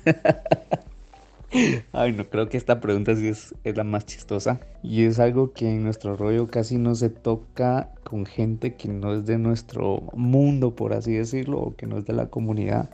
Ay, 1.92 2.12
no 2.12 2.28
creo 2.28 2.48
que 2.48 2.58
esta 2.58 2.80
pregunta 2.80 3.16
sí 3.16 3.28
es, 3.28 3.54
la 3.64 3.84
más 3.84 4.04
chistosa. 4.04 4.60
Y 4.82 5.04
es 5.04 5.18
algo 5.18 5.52
que 5.52 5.70
en 5.70 5.84
nuestro 5.84 6.16
rollo 6.16 6.48
casi 6.48 6.76
no 6.76 6.94
se 6.94 7.08
toca 7.10 7.90
con 8.04 8.26
gente 8.26 8.74
que 8.74 8.88
no 8.88 9.14
es 9.14 9.24
de 9.24 9.38
nuestro 9.38 10.02
mundo, 10.14 10.74
por 10.74 10.92
así 10.92 11.14
decirlo, 11.14 11.58
o 11.60 11.76
que 11.76 11.86
no 11.86 11.98
es 11.98 12.04
de 12.04 12.12
la 12.12 12.26
comunidad, 12.26 12.90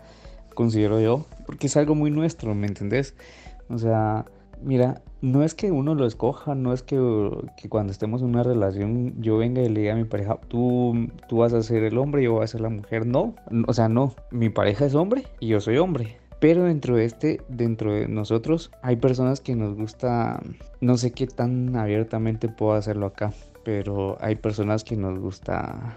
considero 0.54 1.00
yo. 1.00 1.26
Porque 1.46 1.66
es 1.66 1.76
algo 1.76 1.94
muy 1.94 2.10
nuestro, 2.10 2.54
¿me 2.54 2.66
entendés? 2.66 3.14
O 3.68 3.78
sea, 3.78 4.25
mira, 4.62 5.02
no 5.21 5.42
es 5.42 5.54
que 5.54 5.73
uno 5.73 5.94
lo 5.94 6.06
escoja, 6.06 6.54
no 6.54 6.73
es 6.73 6.83
que, 6.83 6.99
cuando 7.68 7.92
estemos 7.92 8.21
en 8.21 8.28
una 8.28 8.42
relación 8.42 9.14
yo 9.23 9.38
venga 9.38 9.62
y 9.62 9.68
le 9.68 9.80
diga 9.80 9.94
a 9.94 9.97
mi 9.97 10.04
pareja, 10.04 10.38
tú, 10.49 11.09
tú 11.28 11.38
vas 11.38 11.52
a 11.54 11.62
ser 11.62 11.83
el 11.85 11.99
hombre 11.99 12.23
y 12.23 12.25
yo 12.26 12.35
voy 12.35 12.44
a 12.44 12.47
ser 12.47 12.61
la 12.61 12.68
mujer. 12.68 13.06
No, 13.06 13.35
o 13.66 13.73
sea, 13.73 13.88
no, 13.88 14.14
mi 14.30 14.50
pareja 14.50 14.85
es 14.85 14.94
hombre 14.94 15.25
y 15.40 15.49
yo 15.49 15.61
soy 15.61 15.78
hombre. 15.78 16.18
Pero 16.40 16.64
dentro 16.64 16.97
de 16.97 17.06
este, 17.06 17.40
dentro 17.49 17.94
de 17.94 18.06
nosotros, 18.06 18.71
hay 18.83 18.97
personas 18.97 19.40
que 19.40 19.56
nos 19.56 19.75
gusta, 19.76 20.42
no 20.80 20.99
sé 20.99 21.12
qué 21.12 21.26
tan 21.26 21.75
abiertamente 21.75 22.49
puedo 22.49 22.75
hacerlo 22.75 23.06
acá, 23.06 23.33
pero 23.64 24.18
hay 24.21 24.35
personas 24.35 24.85
que 24.85 24.97
nos 24.97 25.18
gusta 25.18 25.97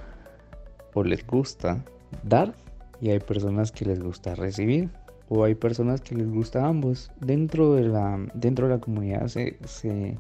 o 0.94 1.04
les 1.04 1.28
gusta 1.28 1.84
dar 2.24 2.54
y 3.02 3.10
hay 3.10 3.20
personas 3.20 3.74
que 3.74 3.86
les 3.86 4.02
gusta 4.02 4.36
recibir 4.36 4.90
o 5.30 5.44
hay 5.44 5.56
personas 5.56 6.02
que 6.02 6.16
les 6.16 6.30
gusta 6.30 6.66
ambos. 6.66 7.12
Dentro 7.20 7.74
de 7.74 7.84
la, 7.84 8.20
dentro 8.34 8.68
de 8.68 8.76
la 8.76 8.80
comunidad 8.80 9.28
se, 9.28 9.58
se, 9.66 10.18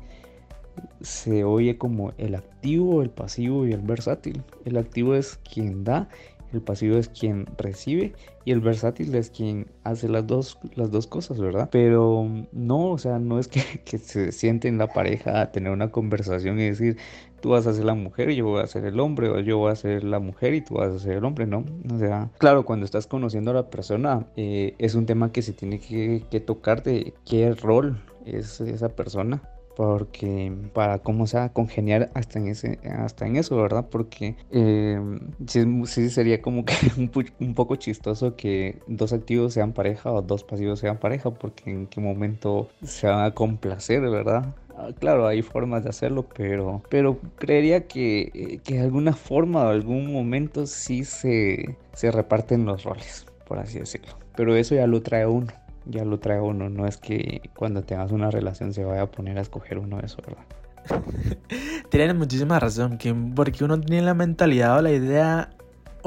se 1.01 1.43
oye 1.43 1.77
como 1.77 2.13
el 2.17 2.35
activo, 2.35 3.01
el 3.01 3.09
pasivo 3.09 3.65
y 3.65 3.73
el 3.73 3.81
versátil. 3.81 4.43
El 4.65 4.77
activo 4.77 5.15
es 5.15 5.37
quien 5.37 5.83
da 5.83 6.09
el 6.53 6.61
pasivo 6.61 6.97
es 6.97 7.09
quien 7.09 7.45
recibe 7.57 8.13
y 8.45 8.51
el 8.51 8.61
versátil 8.61 9.13
es 9.15 9.29
quien 9.29 9.67
hace 9.83 10.07
las 10.07 10.25
dos, 10.25 10.57
las 10.75 10.91
dos 10.91 11.07
cosas, 11.07 11.39
¿verdad? 11.39 11.69
Pero 11.71 12.27
no, 12.51 12.91
o 12.91 12.97
sea, 12.97 13.19
no 13.19 13.39
es 13.39 13.47
que, 13.47 13.61
se 13.97 14.31
siente 14.31 14.67
en 14.67 14.77
la 14.77 14.87
pareja 14.87 15.41
a 15.41 15.51
tener 15.51 15.71
una 15.71 15.91
conversación 15.91 16.59
y 16.59 16.65
decir, 16.65 16.97
tú 17.41 17.49
vas 17.49 17.67
a 17.67 17.73
ser 17.73 17.85
la 17.85 17.93
mujer 17.93 18.29
y 18.29 18.37
yo 18.37 18.45
voy 18.45 18.61
a 18.61 18.67
ser 18.67 18.85
el 18.85 18.99
hombre, 18.99 19.29
o 19.29 19.39
yo 19.39 19.57
voy 19.57 19.71
a 19.71 19.75
ser 19.75 20.03
la 20.03 20.19
mujer 20.19 20.53
y 20.53 20.61
tú 20.61 20.75
vas 20.75 20.93
a 20.93 20.99
ser 20.99 21.17
el 21.17 21.25
hombre, 21.25 21.45
¿no? 21.45 21.65
O 21.93 21.97
sea, 21.97 22.29
claro, 22.37 22.63
cuando 22.63 22.85
estás 22.85 23.07
conociendo 23.07 23.51
a 23.51 23.55
la 23.55 23.69
persona, 23.69 24.25
eh, 24.37 24.75
es 24.77 24.95
un 24.95 25.05
tema 25.05 25.31
que 25.31 25.41
se 25.41 25.53
tiene 25.53 25.79
que, 25.79 26.23
que 26.31 26.39
tocar 26.39 26.83
de 26.83 27.13
qué 27.25 27.53
rol 27.53 28.01
es 28.25 28.61
esa 28.61 28.89
persona 28.89 29.41
porque 29.77 30.51
para 30.73 30.97
cómo 30.97 31.27
sea 31.27 31.49
congeniar 31.49 32.09
hasta 32.15 32.39
en 32.39 32.47
ese 32.47 32.79
hasta 32.97 33.27
en 33.27 33.35
eso 33.35 33.55
verdad 33.57 33.85
porque 33.91 34.35
eh, 34.49 34.99
sí, 35.45 36.09
sería 36.09 36.41
como 36.41 36.65
que 36.65 36.73
un, 37.39 37.53
poco 37.53 37.75
chistoso 37.75 38.35
que 38.35 38.79
dos 38.87 39.13
activos 39.13 39.53
sean 39.53 39.73
pareja 39.73 40.11
o 40.11 40.23
dos 40.23 40.43
pasivos 40.43 40.79
sean 40.79 40.97
pareja 40.97 41.29
porque 41.29 41.69
en 41.69 41.85
qué 41.85 42.01
momento 42.01 42.69
se 42.83 43.05
van 43.05 43.23
a 43.23 43.35
complacer 43.35 44.01
verdad 44.01 44.55
ah, 44.75 44.89
Claro, 44.99 45.27
hay 45.27 45.43
formas 45.43 45.83
de 45.83 45.89
hacerlo, 45.89 46.25
pero, 46.35 46.81
pero 46.89 47.19
creería 47.37 47.85
que, 47.85 48.59
que 48.63 48.75
de 48.75 48.81
alguna 48.81 49.13
forma 49.13 49.63
o 49.63 49.67
algún 49.69 50.11
momento 50.11 50.65
sí 50.65 51.03
se, 51.03 51.77
se 51.93 52.11
reparten 52.11 52.65
los 52.65 52.83
roles, 52.83 53.27
por 53.47 53.59
así 53.59 53.77
decirlo. 53.77 54.17
Pero 54.35 54.55
eso 54.55 54.73
ya 54.73 54.87
lo 54.87 55.01
trae 55.01 55.27
uno 55.27 55.51
ya 55.89 56.05
lo 56.05 56.19
trae 56.19 56.39
uno. 56.39 56.69
No 56.69 56.85
es 56.85 56.97
que 56.97 57.41
cuando 57.55 57.83
tengas 57.83 58.11
una 58.11 58.31
relación 58.31 58.73
se 58.73 58.83
vaya 58.83 59.03
a 59.03 59.11
poner 59.11 59.37
a 59.37 59.41
escoger 59.41 59.79
uno 59.79 59.97
de 59.97 60.05
eso, 60.05 60.17
¿verdad? 60.25 60.45
Tienen 61.89 62.17
muchísima 62.17 62.59
razón, 62.59 62.97
Kim, 62.97 63.33
porque 63.33 63.63
uno 63.63 63.79
tiene 63.79 64.01
la 64.01 64.13
mentalidad 64.13 64.77
o 64.77 64.81
la 64.81 64.91
idea 64.91 65.49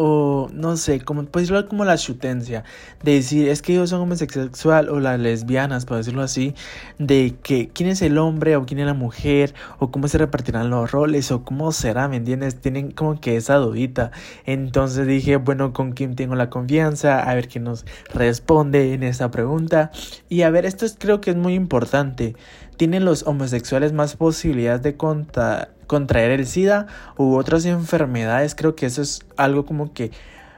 o 0.02 0.48
no 0.54 0.78
sé, 0.78 1.00
como 1.02 1.26
puede 1.26 1.42
decirlo 1.44 1.68
como 1.68 1.84
la 1.84 1.98
chutencia, 1.98 2.64
de 3.02 3.16
decir 3.16 3.50
es 3.50 3.60
que 3.60 3.74
ellos 3.74 3.90
son 3.90 4.00
homosexual 4.00 4.88
o 4.88 4.98
las 4.98 5.20
lesbianas, 5.20 5.84
por 5.84 5.98
decirlo 5.98 6.22
así, 6.22 6.54
de 6.98 7.34
que 7.42 7.68
quién 7.68 7.90
es 7.90 8.00
el 8.00 8.16
hombre 8.16 8.56
o 8.56 8.64
quién 8.64 8.80
es 8.80 8.86
la 8.86 8.94
mujer 8.94 9.52
o 9.78 9.90
cómo 9.90 10.08
se 10.08 10.16
repartirán 10.16 10.70
los 10.70 10.90
roles 10.90 11.30
o 11.32 11.44
cómo 11.44 11.70
será, 11.70 12.08
¿me 12.08 12.16
entiendes? 12.16 12.58
Tienen 12.58 12.92
como 12.92 13.20
que 13.20 13.36
esa 13.36 13.56
dudita. 13.56 14.10
Entonces 14.46 15.06
dije, 15.06 15.36
bueno, 15.36 15.74
con 15.74 15.92
quién 15.92 16.16
tengo 16.16 16.34
la 16.34 16.48
confianza, 16.48 17.20
a 17.20 17.34
ver 17.34 17.48
quién 17.48 17.64
nos 17.64 17.84
responde 18.14 18.94
en 18.94 19.02
esta 19.02 19.30
pregunta. 19.30 19.90
Y 20.30 20.42
a 20.42 20.50
ver, 20.50 20.64
esto 20.64 20.86
es, 20.86 20.96
creo 20.98 21.20
que 21.20 21.32
es 21.32 21.36
muy 21.36 21.52
importante. 21.52 22.36
¿Tienen 22.78 23.04
los 23.04 23.24
homosexuales 23.24 23.92
más 23.92 24.16
posibilidades 24.16 24.80
de 24.80 24.96
contar 24.96 25.74
contraer 25.90 26.30
el 26.30 26.46
SIDA 26.46 26.86
u 27.16 27.34
otras 27.34 27.64
enfermedades. 27.64 28.54
Creo 28.54 28.76
que 28.76 28.86
eso 28.86 29.02
es 29.02 29.26
algo 29.36 29.66
como 29.66 29.92
que 29.92 30.12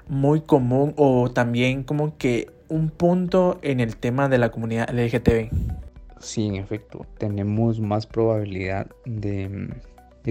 muy 0.06 0.42
común 0.42 0.92
o 0.98 1.30
también 1.30 1.84
como 1.84 2.18
que 2.18 2.50
un 2.68 2.90
punto 2.90 3.58
en 3.62 3.80
el 3.80 3.96
tema 3.96 4.28
de 4.28 4.36
la 4.36 4.50
comunidad 4.50 4.90
LGTB. 4.90 5.48
Sí, 6.20 6.48
en 6.48 6.56
efecto, 6.56 7.06
tenemos 7.16 7.80
más 7.80 8.06
probabilidad 8.06 8.88
de, 9.06 9.70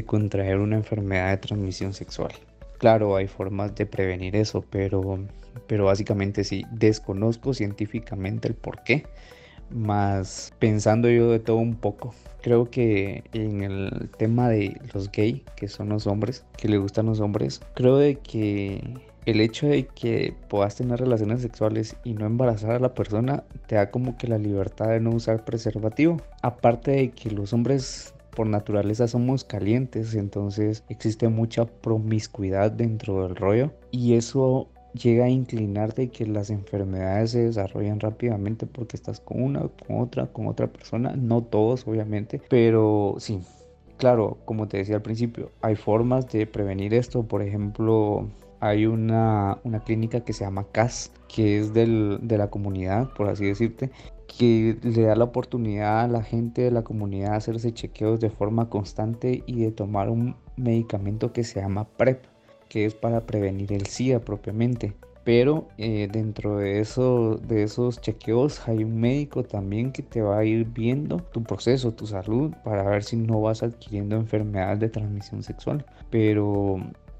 contraer 0.05 0.59
una 0.59 0.75
enfermedad 0.75 1.31
de 1.31 1.37
transmisión 1.37 1.95
sexual. 1.95 2.33
Claro, 2.77 3.15
hay 3.15 3.25
formas 3.25 3.73
de 3.73 3.87
prevenir 3.87 4.35
eso, 4.35 4.63
pero, 4.69 5.17
pero 5.65 5.85
básicamente 5.85 6.43
sí, 6.43 6.63
desconozco 6.71 7.55
científicamente 7.55 8.49
el 8.49 8.53
por 8.53 8.83
qué, 8.83 9.07
más 9.73 10.53
pensando 10.59 11.09
yo 11.09 11.29
de 11.29 11.39
todo 11.39 11.57
un 11.57 11.75
poco, 11.75 12.13
creo 12.41 12.69
que 12.69 13.23
en 13.33 13.63
el 13.63 14.09
tema 14.17 14.49
de 14.49 14.79
los 14.93 15.11
gay, 15.11 15.43
que 15.55 15.67
son 15.67 15.89
los 15.89 16.07
hombres, 16.07 16.45
que 16.57 16.67
le 16.67 16.77
gustan 16.77 17.05
los 17.05 17.19
hombres, 17.19 17.61
creo 17.73 17.97
de 17.97 18.15
que 18.15 18.81
el 19.25 19.39
hecho 19.39 19.67
de 19.67 19.85
que 19.85 20.33
puedas 20.49 20.75
tener 20.75 20.99
relaciones 20.99 21.41
sexuales 21.41 21.95
y 22.03 22.13
no 22.13 22.25
embarazar 22.25 22.71
a 22.71 22.79
la 22.79 22.93
persona 22.95 23.43
te 23.67 23.75
da 23.75 23.91
como 23.91 24.17
que 24.17 24.27
la 24.27 24.37
libertad 24.37 24.89
de 24.89 24.99
no 24.99 25.11
usar 25.11 25.45
preservativo. 25.45 26.17
Aparte 26.41 26.91
de 26.91 27.11
que 27.11 27.29
los 27.29 27.53
hombres 27.53 28.15
por 28.31 28.47
naturaleza 28.47 29.07
somos 29.07 29.43
calientes, 29.43 30.15
entonces 30.15 30.83
existe 30.89 31.27
mucha 31.27 31.65
promiscuidad 31.65 32.71
dentro 32.71 33.23
del 33.23 33.35
rollo 33.35 33.71
y 33.91 34.15
eso 34.15 34.69
llega 34.93 35.25
a 35.25 35.29
inclinarte 35.29 36.09
que 36.09 36.25
las 36.25 36.49
enfermedades 36.49 37.31
se 37.31 37.45
desarrollan 37.45 37.99
rápidamente 37.99 38.65
porque 38.65 38.97
estás 38.97 39.19
con 39.19 39.41
una, 39.41 39.61
con 39.87 40.01
otra, 40.01 40.27
con 40.27 40.47
otra 40.47 40.67
persona, 40.67 41.15
no 41.15 41.43
todos 41.43 41.87
obviamente, 41.87 42.41
pero 42.49 43.15
sí. 43.17 43.39
Claro, 43.97 44.39
como 44.45 44.67
te 44.67 44.77
decía 44.77 44.95
al 44.95 45.03
principio, 45.03 45.51
hay 45.61 45.75
formas 45.75 46.27
de 46.31 46.47
prevenir 46.47 46.91
esto. 46.95 47.21
Por 47.21 47.43
ejemplo, 47.43 48.27
hay 48.59 48.87
una, 48.87 49.59
una 49.63 49.83
clínica 49.83 50.21
que 50.21 50.33
se 50.33 50.43
llama 50.43 50.65
CAS, 50.71 51.11
que 51.27 51.59
es 51.59 51.71
del, 51.71 52.17
de 52.23 52.39
la 52.39 52.49
comunidad, 52.49 53.13
por 53.13 53.29
así 53.29 53.45
decirte, 53.45 53.91
que 54.25 54.75
le 54.81 55.03
da 55.03 55.15
la 55.15 55.25
oportunidad 55.25 56.01
a 56.01 56.07
la 56.07 56.23
gente 56.23 56.63
de 56.63 56.71
la 56.71 56.83
comunidad 56.83 57.31
de 57.31 57.37
hacerse 57.37 57.73
chequeos 57.73 58.19
de 58.19 58.31
forma 58.31 58.69
constante 58.69 59.43
y 59.45 59.61
de 59.61 59.71
tomar 59.71 60.09
un 60.09 60.35
medicamento 60.57 61.31
que 61.31 61.43
se 61.43 61.61
llama 61.61 61.87
PrEP 61.87 62.30
que 62.71 62.85
es 62.85 62.95
para 62.95 63.19
prevenir 63.19 63.73
el 63.73 63.85
SIDA 63.85 64.21
propiamente. 64.21 64.93
Pero 65.25 65.67
eh, 65.77 66.07
dentro 66.09 66.57
de, 66.57 66.79
eso, 66.79 67.35
de 67.35 67.63
esos 67.63 67.99
chequeos 67.99 68.65
hay 68.65 68.85
un 68.85 68.97
médico 68.97 69.43
también 69.43 69.91
que 69.91 70.01
te 70.01 70.21
va 70.21 70.37
a 70.37 70.45
ir 70.45 70.63
viendo 70.63 71.17
tu 71.17 71.43
proceso, 71.43 71.91
tu 71.91 72.07
salud, 72.07 72.53
para 72.63 72.83
ver 72.83 73.03
si 73.03 73.17
no 73.17 73.41
vas 73.41 73.61
adquiriendo 73.61 74.15
enfermedades 74.15 74.79
de 74.79 74.87
transmisión 74.87 75.43
sexual. 75.43 75.85
Pero 76.09 76.77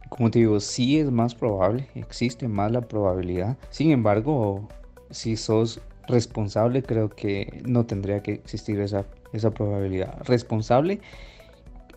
como 0.07 0.31
te 0.31 0.39
digo, 0.39 0.61
sí 0.61 0.99
es 0.99 1.11
más 1.11 1.35
probable, 1.35 1.85
existe 1.95 2.47
más 2.47 2.71
la 2.71 2.79
probabilidad. 2.79 3.57
Sin 3.71 3.91
embargo, 3.91 4.69
si 5.09 5.35
sos 5.35 5.81
responsable, 6.07 6.81
creo 6.81 7.09
que 7.09 7.61
no 7.67 7.85
tendría 7.85 8.23
que 8.23 8.31
existir 8.31 8.79
esa, 8.79 9.05
esa 9.33 9.51
probabilidad. 9.51 10.17
Responsable 10.23 11.01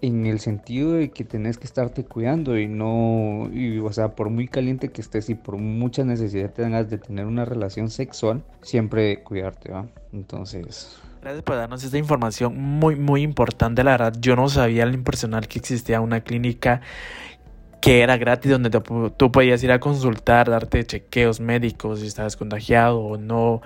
en 0.00 0.26
el 0.26 0.40
sentido 0.40 0.92
de 0.92 1.10
que 1.10 1.24
tenés 1.24 1.58
que 1.58 1.64
estarte 1.64 2.04
cuidando 2.04 2.58
y 2.58 2.66
no, 2.66 3.50
o 3.84 3.92
sea, 3.92 4.14
por 4.14 4.30
muy 4.30 4.48
caliente 4.48 4.90
que 4.90 5.00
estés 5.00 5.30
y 5.30 5.34
por 5.34 5.56
mucha 5.56 6.04
necesidad 6.04 6.50
tengas 6.50 6.90
de 6.90 6.98
tener 6.98 7.26
una 7.26 7.44
relación 7.44 7.90
sexual, 7.90 8.42
siempre 8.62 9.22
cuidarte, 9.22 9.72
¿va? 9.72 9.86
Entonces... 10.12 10.98
Gracias 11.22 11.42
por 11.42 11.56
darnos 11.56 11.82
esta 11.82 11.96
información 11.96 12.60
muy, 12.60 12.96
muy 12.96 13.22
importante, 13.22 13.82
la 13.82 13.92
verdad. 13.92 14.14
Yo 14.20 14.36
no 14.36 14.50
sabía 14.50 14.84
lo 14.84 14.92
impersonal 14.92 15.48
que 15.48 15.58
existía 15.58 16.02
una 16.02 16.20
clínica 16.20 16.82
que 17.80 18.02
era 18.02 18.16
gratis, 18.18 18.50
donde 18.50 18.70
tú 18.70 19.32
podías 19.32 19.62
ir 19.62 19.72
a 19.72 19.80
consultar, 19.80 20.50
darte 20.50 20.84
chequeos 20.84 21.40
médicos 21.40 22.00
si 22.00 22.06
estabas 22.06 22.36
contagiado 22.36 23.00
o 23.00 23.16
no. 23.16 23.62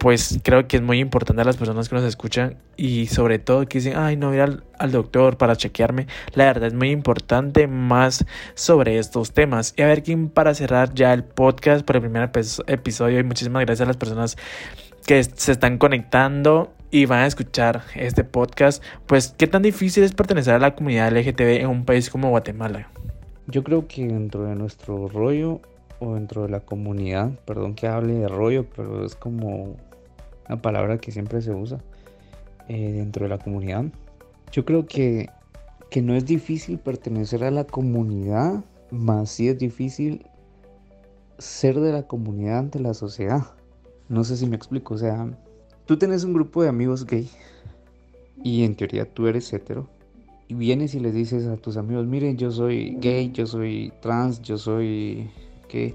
Pues 0.00 0.40
creo 0.42 0.66
que 0.66 0.78
es 0.78 0.82
muy 0.82 0.98
importante 0.98 1.42
a 1.42 1.44
las 1.44 1.58
personas 1.58 1.90
que 1.90 1.94
nos 1.94 2.04
escuchan 2.04 2.56
y 2.74 3.08
sobre 3.08 3.38
todo 3.38 3.66
que 3.66 3.80
dicen, 3.80 3.98
ay, 3.98 4.16
no, 4.16 4.32
ir 4.32 4.40
al, 4.40 4.64
al 4.78 4.92
doctor 4.92 5.36
para 5.36 5.56
chequearme. 5.56 6.06
La 6.32 6.46
verdad 6.46 6.68
es 6.68 6.72
muy 6.72 6.90
importante 6.90 7.66
más 7.66 8.24
sobre 8.54 8.98
estos 8.98 9.32
temas. 9.32 9.74
Y 9.76 9.82
a 9.82 9.86
ver, 9.88 10.02
quién 10.02 10.30
para 10.30 10.54
cerrar 10.54 10.94
ya 10.94 11.12
el 11.12 11.22
podcast 11.22 11.84
por 11.84 11.96
el 11.96 12.02
primer 12.02 12.30
episodio 12.66 13.20
y 13.20 13.24
muchísimas 13.24 13.66
gracias 13.66 13.84
a 13.84 13.88
las 13.88 13.98
personas 13.98 14.38
que 15.06 15.22
se 15.22 15.52
están 15.52 15.76
conectando 15.76 16.72
y 16.90 17.04
van 17.04 17.20
a 17.20 17.26
escuchar 17.26 17.82
este 17.94 18.24
podcast, 18.24 18.82
pues 19.06 19.34
qué 19.36 19.46
tan 19.46 19.60
difícil 19.60 20.02
es 20.02 20.14
pertenecer 20.14 20.54
a 20.54 20.58
la 20.58 20.74
comunidad 20.74 21.12
LGTB 21.12 21.60
en 21.60 21.66
un 21.66 21.84
país 21.84 22.08
como 22.08 22.30
Guatemala. 22.30 22.88
Yo 23.48 23.62
creo 23.64 23.86
que 23.86 24.06
dentro 24.06 24.44
de 24.44 24.54
nuestro 24.54 25.08
rollo 25.08 25.60
o 25.98 26.14
dentro 26.14 26.42
de 26.42 26.48
la 26.48 26.60
comunidad, 26.60 27.32
perdón 27.44 27.74
que 27.74 27.86
hable 27.86 28.14
de 28.14 28.28
rollo, 28.28 28.64
pero 28.74 29.04
es 29.04 29.14
como 29.14 29.76
una 30.50 30.60
palabra 30.60 30.98
que 30.98 31.12
siempre 31.12 31.40
se 31.42 31.52
usa 31.52 31.78
eh, 32.68 32.92
dentro 32.92 33.24
de 33.24 33.28
la 33.28 33.38
comunidad. 33.38 33.84
Yo 34.50 34.64
creo 34.64 34.84
que, 34.84 35.28
que 35.90 36.02
no 36.02 36.14
es 36.16 36.26
difícil 36.26 36.78
pertenecer 36.78 37.44
a 37.44 37.52
la 37.52 37.64
comunidad, 37.64 38.64
más 38.90 39.30
sí 39.30 39.48
es 39.48 39.58
difícil 39.58 40.26
ser 41.38 41.78
de 41.78 41.92
la 41.92 42.02
comunidad 42.02 42.58
ante 42.58 42.80
la 42.80 42.94
sociedad. 42.94 43.42
No 44.08 44.24
sé 44.24 44.36
si 44.36 44.46
me 44.46 44.56
explico, 44.56 44.94
o 44.94 44.98
sea, 44.98 45.28
tú 45.86 45.96
tienes 45.96 46.24
un 46.24 46.32
grupo 46.32 46.64
de 46.64 46.68
amigos 46.68 47.06
gay 47.06 47.30
y 48.42 48.64
en 48.64 48.74
teoría 48.74 49.04
tú 49.08 49.28
eres 49.28 49.52
hetero 49.52 49.88
y 50.48 50.54
vienes 50.54 50.96
y 50.96 51.00
les 51.00 51.14
dices 51.14 51.46
a 51.46 51.56
tus 51.58 51.76
amigos, 51.76 52.06
miren, 52.06 52.36
yo 52.36 52.50
soy 52.50 52.96
gay, 52.96 53.30
yo 53.30 53.46
soy 53.46 53.92
trans, 54.00 54.42
yo 54.42 54.58
soy 54.58 55.30
¿qué? 55.68 55.94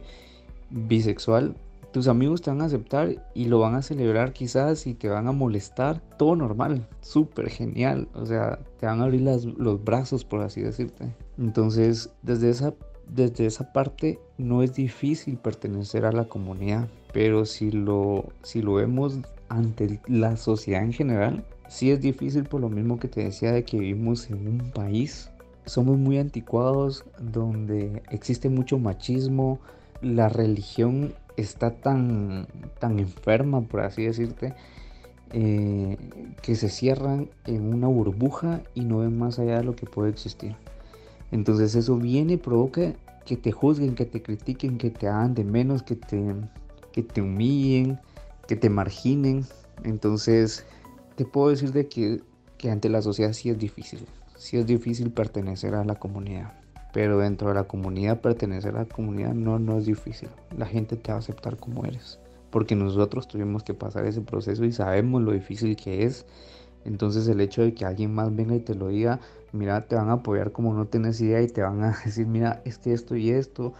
bisexual, 0.69 1.57
tus 1.95 2.09
amigos 2.09 2.41
te 2.41 2.49
van 2.49 2.59
a 2.59 2.65
aceptar 2.65 3.23
y 3.33 3.45
lo 3.45 3.59
van 3.59 3.75
a 3.75 3.81
celebrar 3.81 4.33
quizás 4.33 4.85
y 4.85 4.95
te 4.95 5.07
van 5.07 5.29
a 5.29 5.31
molestar, 5.31 6.01
todo 6.17 6.35
normal, 6.35 6.85
súper 6.99 7.49
genial, 7.49 8.09
o 8.13 8.25
sea, 8.25 8.59
te 8.81 8.85
van 8.85 8.99
a 8.99 9.05
abrir 9.05 9.21
los 9.21 9.81
brazos 9.81 10.25
por 10.25 10.41
así 10.41 10.59
decirte. 10.59 11.15
Entonces, 11.37 12.09
desde 12.21 12.49
esa, 12.49 12.73
desde 13.07 13.45
esa 13.45 13.71
parte 13.71 14.19
no 14.37 14.61
es 14.61 14.73
difícil 14.73 15.37
pertenecer 15.37 16.03
a 16.03 16.11
la 16.11 16.25
comunidad, 16.25 16.89
pero 17.13 17.45
si 17.45 17.71
lo, 17.71 18.25
si 18.43 18.61
lo 18.61 18.73
vemos 18.73 19.19
ante 19.47 20.01
la 20.05 20.35
sociedad 20.35 20.83
en 20.83 20.91
general, 20.91 21.45
sí 21.69 21.91
es 21.91 22.01
difícil 22.01 22.43
por 22.43 22.59
lo 22.59 22.67
mismo 22.67 22.99
que 22.99 23.07
te 23.07 23.23
decía 23.23 23.53
de 23.53 23.63
que 23.63 23.79
vivimos 23.79 24.29
en 24.29 24.49
un 24.49 24.71
país, 24.71 25.31
somos 25.65 25.97
muy 25.97 26.17
anticuados, 26.17 27.05
donde 27.21 28.03
existe 28.11 28.49
mucho 28.49 28.79
machismo, 28.79 29.61
la 30.01 30.27
religión 30.27 31.13
está 31.37 31.71
tan, 31.71 32.47
tan 32.79 32.99
enferma, 32.99 33.61
por 33.61 33.81
así 33.81 34.05
decirte, 34.05 34.53
eh, 35.31 35.97
que 36.41 36.55
se 36.55 36.69
cierran 36.69 37.29
en 37.45 37.73
una 37.73 37.87
burbuja 37.87 38.61
y 38.73 38.81
no 38.81 38.99
ven 38.99 39.17
más 39.17 39.39
allá 39.39 39.57
de 39.57 39.63
lo 39.63 39.75
que 39.75 39.85
puede 39.85 40.09
existir. 40.09 40.55
Entonces 41.31 41.75
eso 41.75 41.97
viene 41.97 42.33
y 42.33 42.37
provoca 42.37 42.93
que 43.25 43.35
te 43.35 43.51
juzguen, 43.51 43.95
que 43.95 44.05
te 44.05 44.21
critiquen, 44.21 44.77
que 44.77 44.91
te 44.91 45.07
hagan 45.07 45.33
de 45.33 45.43
menos, 45.43 45.83
que 45.83 45.95
te, 45.95 46.23
que 46.91 47.03
te 47.03 47.21
humillen, 47.21 47.99
que 48.47 48.55
te 48.55 48.69
marginen. 48.69 49.45
Entonces 49.83 50.65
te 51.15 51.25
puedo 51.25 51.49
decir 51.49 51.71
de 51.73 51.87
que, 51.87 52.21
ante 52.69 52.89
la 52.89 53.01
sociedad 53.01 53.33
sí 53.33 53.49
es 53.49 53.59
difícil, 53.59 54.05
sí 54.37 54.57
es 54.57 54.65
difícil 54.65 55.11
pertenecer 55.11 55.75
a 55.75 55.83
la 55.83 55.95
comunidad. 55.95 56.53
Pero 56.95 57.17
dentro 57.17 57.49
de 57.49 57.55
la 57.55 57.65
comunidad, 57.65 58.21
pertenecer 58.21 58.73
a 58.77 58.83
la 58.83 58.85
comunidad 58.85 59.33
no, 59.33 59.59
no 59.59 59.77
es 59.77 59.85
difícil. 59.85 60.29
La 60.57 60.65
gente 60.65 60.95
te 60.95 61.11
va 61.11 61.17
a 61.17 61.19
aceptar 61.19 61.57
como 61.57 61.83
eres. 61.83 62.19
Porque 62.51 62.73
nosotros 62.73 63.27
tuvimos 63.27 63.63
que 63.63 63.73
pasar 63.73 64.05
ese 64.05 64.21
proceso 64.21 64.63
y 64.63 64.71
sabemos 64.71 65.21
lo 65.21 65.33
difícil 65.33 65.75
que 65.75 66.05
es. 66.05 66.25
Entonces 66.85 67.27
el 67.27 67.41
hecho 67.41 67.63
de 67.63 67.73
que 67.73 67.83
alguien 67.83 68.15
más 68.15 68.33
venga 68.33 68.55
y 68.55 68.61
te 68.61 68.75
lo 68.75 68.87
diga, 68.87 69.19
mira, 69.55 69.87
te 69.87 69.95
van 69.95 70.09
a 70.09 70.13
apoyar 70.13 70.51
como 70.51 70.73
no 70.73 70.85
tienes 70.85 71.19
idea 71.21 71.41
y 71.41 71.47
te 71.47 71.61
van 71.61 71.83
a 71.83 71.97
decir, 72.05 72.27
mira, 72.27 72.61
es 72.65 72.77
que 72.77 72.93
esto 72.93 73.15
y 73.15 73.31
esto. 73.31 73.73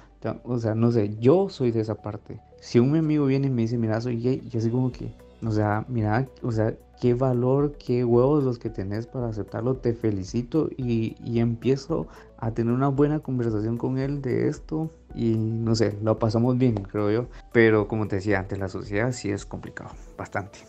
O 0.43 0.57
sea, 0.57 0.73
no 0.73 0.91
sé, 0.91 1.15
yo 1.19 1.49
soy 1.49 1.69
de 1.69 1.81
esa 1.81 1.95
parte. 1.95 2.39
Si 2.59 2.79
un 2.79 2.95
amigo 2.95 3.27
viene 3.27 3.47
y 3.47 3.51
me 3.51 3.61
dice, 3.61 3.77
mira, 3.77 4.01
soy 4.01 4.19
gay, 4.19 4.41
yo 4.49 4.57
así 4.57 4.71
como 4.71 4.91
que, 4.91 5.13
o 5.45 5.51
sea, 5.51 5.85
mira, 5.87 6.27
o 6.41 6.51
sea, 6.51 6.75
qué 6.99 7.13
valor, 7.13 7.73
qué 7.77 8.03
huevos 8.03 8.43
los 8.43 8.57
que 8.57 8.69
tenés 8.69 9.07
para 9.07 9.27
aceptarlo, 9.27 9.75
te 9.75 9.93
felicito 9.93 10.69
y, 10.75 11.15
empiezo 11.39 12.07
a 12.37 12.51
tener 12.51 12.73
una 12.73 12.87
buena 12.87 13.19
conversación 13.19 13.77
con 13.77 13.97
él 13.97 14.21
de 14.21 14.47
esto 14.47 14.89
y 15.13 15.35
no 15.35 15.75
sé, 15.75 15.97
lo 16.01 16.17
pasamos 16.17 16.57
bien, 16.57 16.75
creo 16.75 17.11
yo, 17.11 17.27
pero 17.51 17.87
como 17.87 18.07
te 18.07 18.17
decía, 18.17 18.39
ante 18.39 18.57
la 18.57 18.67
sociedad 18.67 19.11
sí 19.11 19.29
es 19.29 19.45
complicado, 19.45 19.91
bastante. 20.17 20.59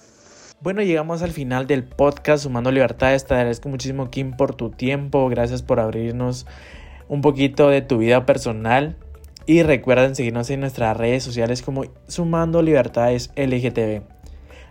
Bueno, 0.63 0.81
llegamos 0.81 1.21
al 1.21 1.33
final 1.33 1.67
del 1.67 1.85
podcast 1.85 2.45
Sumando 2.45 2.73
Libertades. 2.73 3.27
Te 3.27 3.35
agradezco 3.35 3.69
muchísimo, 3.69 4.09
Kim, 4.09 4.33
por 4.33 4.55
tu 4.55 4.71
tiempo. 4.71 5.29
Gracias 5.29 5.63
por 5.63 5.81
abrirnos 5.81 6.47
un 7.09 7.21
poquito 7.21 7.69
de 7.69 7.83
tu 7.83 7.99
vida 7.99 8.25
personal. 8.25 8.97
Y 9.45 9.63
recuerden 9.63 10.17
seguirnos 10.17 10.49
en 10.49 10.61
nuestras 10.61 10.97
redes 10.97 11.23
sociales 11.23 11.61
como 11.61 11.85
Sumando 12.09 12.63
Libertades 12.63 13.31
LGTB. 13.37 14.03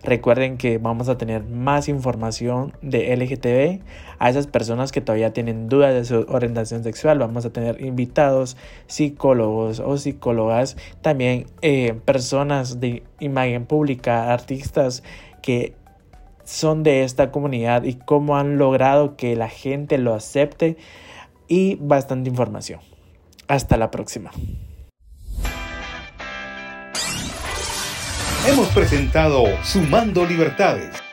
Recuerden 0.03 0.57
que 0.57 0.77
vamos 0.79 1.07
a 1.07 1.17
tener 1.17 1.43
más 1.43 1.87
información 1.87 2.73
de 2.81 3.15
LGTB 3.15 3.83
a 4.19 4.29
esas 4.29 4.47
personas 4.47 4.91
que 4.91 5.01
todavía 5.01 5.33
tienen 5.33 5.67
dudas 5.69 5.93
de 5.93 6.05
su 6.05 6.25
orientación 6.29 6.83
sexual. 6.83 7.19
Vamos 7.19 7.45
a 7.45 7.51
tener 7.51 7.81
invitados, 7.83 8.57
psicólogos 8.87 9.79
o 9.79 9.97
psicólogas, 9.97 10.77
también 11.01 11.45
eh, 11.61 11.95
personas 12.05 12.79
de 12.79 13.03
imagen 13.19 13.65
pública, 13.65 14.31
artistas 14.31 15.01
que 15.45 15.75
son 16.43 16.81
de 16.81 17.03
esta 17.03 17.29
comunidad 17.29 17.83
y 17.83 17.93
cómo 17.93 18.35
han 18.35 18.57
logrado 18.57 19.15
que 19.15 19.35
la 19.35 19.47
gente 19.47 19.99
lo 19.99 20.15
acepte 20.15 20.75
y 21.47 21.75
bastante 21.75 22.31
información. 22.31 22.79
Hasta 23.47 23.77
la 23.77 23.91
próxima. 23.91 24.31
Hemos 28.47 28.67
presentado 28.69 29.43
Sumando 29.63 30.25
Libertades 30.25 31.04